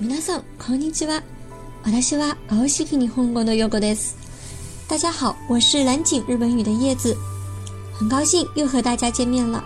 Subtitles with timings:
[0.00, 1.22] 皆さんこんにちは。
[1.84, 4.16] 私は青敷日本語のヨコです。
[4.88, 7.16] 大家好，我是蓝景日本语的叶子，
[7.92, 9.62] 很高兴又和大家见面了。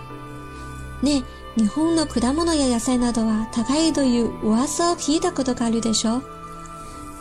[1.01, 1.23] ね、
[1.55, 6.23] 日本の果物や野菜などは高いという噂を聞いたことがあるでしょう。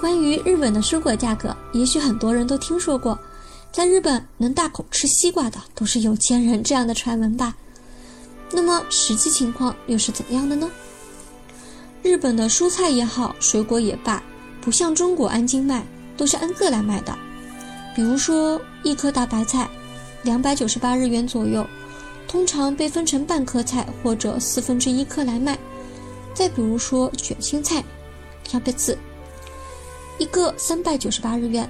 [0.01, 3.19] 关于日本的蔬果价格，也许很多人都听说过，
[3.73, 7.57] 在日本能大口吃西瓜的都是有钱人这样的传闻吧。
[8.53, 10.69] 那么实际情况又是怎样的呢？
[12.03, 14.23] 日本的蔬菜也好，水果也罢，
[14.61, 15.85] 不像中国按斤卖，
[16.17, 17.17] 都是按个来卖的。
[17.95, 19.69] 比如说，一颗大白菜，
[20.23, 21.67] 两百九十八日元左右，
[22.27, 25.59] 通常被分成半颗菜或者四分之一颗来卖。
[26.35, 27.83] 再比如说卷心菜，
[28.45, 28.97] キャベツ，
[30.19, 31.69] 一个三百九十八日元，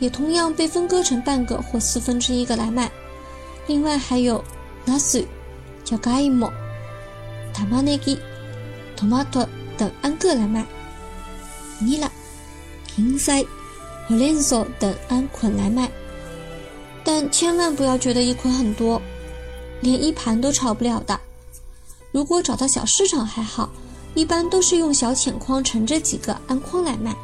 [0.00, 2.90] 也同样被分割成半个或四分之一个来卖。
[3.68, 4.42] 另外还有
[4.84, 5.24] ナス、
[5.84, 6.50] じゃがいも、
[7.54, 8.18] 玉ねぎ、
[8.96, 10.65] トマト 等按个来卖。
[11.81, 12.09] ニラ、
[12.95, 13.45] 芹菜、
[14.07, 15.91] 和连索等按捆来卖，
[17.03, 19.01] 但千万不要觉得一捆很多，
[19.81, 21.19] 连一盘都炒不了的。
[22.11, 23.69] 如果找到小市场还好，
[24.15, 27.15] 一般都是用小浅筐盛着几个按筐来卖。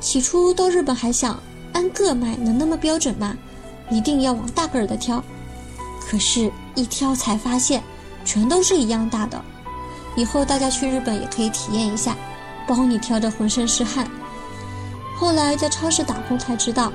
[0.00, 1.40] 起初到日本还想
[1.72, 3.36] 按个卖能那么标准吗？
[3.90, 5.22] 一定要往大个儿的挑。
[6.00, 7.82] 可是，一挑才发现，
[8.24, 9.40] 全都是一样大的。
[10.16, 12.16] 以后大家去日本也可以体验一下，
[12.66, 14.08] 包你挑得浑身是汗。
[15.16, 16.92] 后来在超市打工才知道，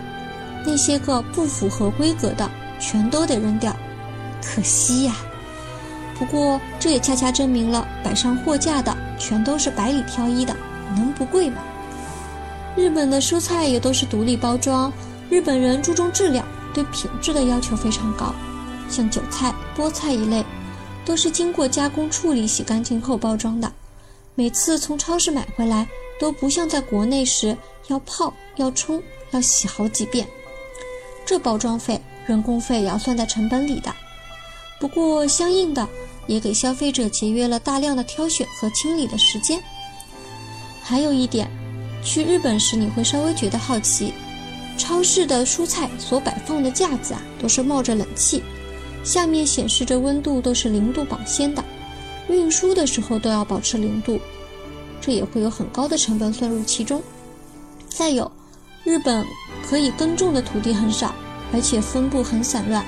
[0.65, 2.49] 那些个不符合规格的
[2.79, 3.75] 全都得扔掉，
[4.43, 5.15] 可惜呀。
[6.19, 10.55] 不过这也恰恰证明了摆上货架的全都是百里挑一的，
[10.95, 11.61] 能不贵吗？
[12.75, 14.93] 日本的蔬菜也都是独立包装，
[15.29, 18.33] 日本人注重质量，对品质的要求非常高。
[18.87, 20.45] 像韭菜、菠菜一类，
[21.05, 23.71] 都是经过加工处理、洗干净后包装的，
[24.35, 25.87] 每次从超市买回来
[26.19, 27.57] 都不像在国内时。
[27.87, 30.25] 要泡、要冲、要洗好几遍，
[31.25, 33.93] 这包装费、人工费也要算在成本里的。
[34.79, 35.85] 不过，相应的
[36.25, 39.61] 也给消费者节约了大量的挑选和清理的时间。
[40.81, 41.49] 还有一点，
[42.01, 44.13] 去日本时你会稍微觉得好奇：
[44.77, 48.41] 超市的蔬菜所摆放的架子啊，都是冒着冷气，
[49.03, 51.63] 下面显示着温度都是零度保鲜的，
[52.29, 54.19] 运输的时候都要保持零度，
[54.99, 57.01] 这也会有很高的成本算入其中。
[57.89, 58.31] 再有，
[58.83, 59.25] 日本
[59.67, 61.13] 可以耕种的土地很少，
[61.51, 62.85] 而且分布很散乱，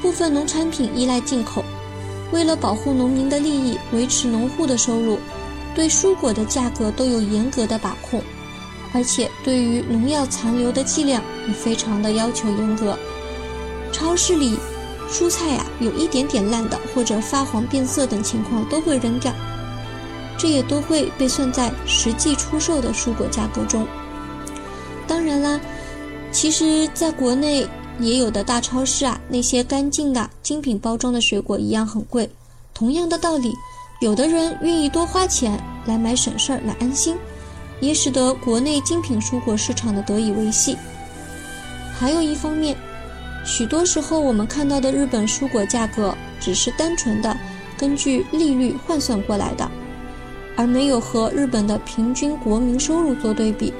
[0.00, 1.64] 部分农产品依赖进口。
[2.32, 5.18] 为了保护农民的利益，维持农户的收入，
[5.74, 8.22] 对蔬果的价格都有严格的把控，
[8.92, 12.98] 而且对于农药残留的剂量也非常的要求严格。
[13.92, 14.58] 超市里
[15.10, 19.32] 蔬菜呀，有一点点烂的或者发黄变色等情况都会扔掉，
[20.36, 23.86] 这也都会被算在实际出售的蔬果价格中。
[25.06, 25.60] 当然啦，
[26.32, 27.66] 其实在国内
[28.00, 32.28] 也有的大超市啊，那些干净的精品包装的水果一样很贵。
[32.74, 33.54] 同样的道理，
[34.00, 37.16] 有的人愿意多花钱来买省事儿、买安心，
[37.80, 40.76] 也使得国内精品蔬果市场的得以维系。
[41.98, 42.76] 还有一方面，
[43.46, 47.34] 许多时候我们看到的日本蔬果价格只是单纯的
[47.78, 49.70] 根据利率换算过来的，
[50.56, 53.72] 而没有和日本的平均国民收入做对比。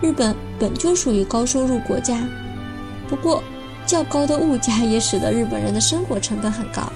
[0.00, 2.26] 日本本就属于高收入国家，
[3.08, 3.42] 不过
[3.84, 6.90] 较高的物价也使得日本人的生活成本很高。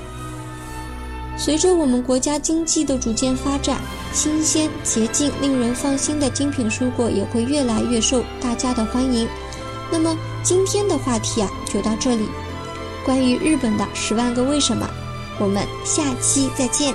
[1.37, 3.81] 随着我们国家经济的逐渐发展，
[4.13, 9.29] 新鲜、洁净、令人放心的精品蔬果也会越来越受大家的欢迎。
[9.91, 12.29] 那么今天的话题啊，就到这里。
[13.05, 14.89] 关于日本的十万个为什么，
[15.39, 16.95] 我们下期再见。